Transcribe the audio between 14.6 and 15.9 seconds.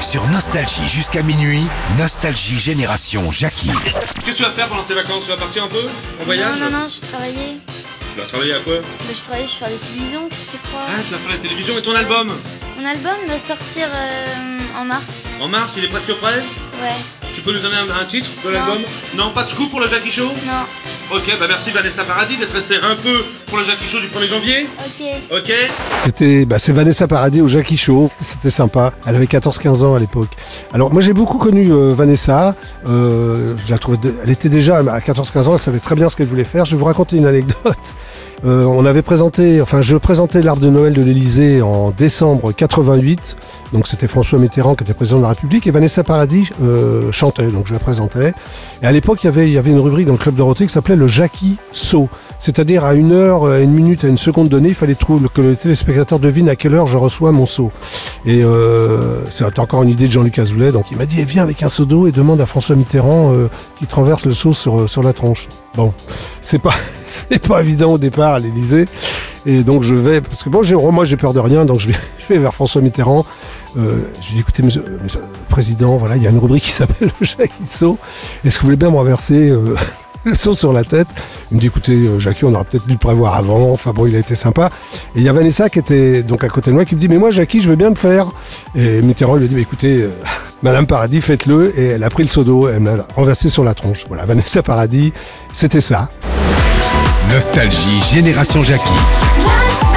en mars. En mars, il est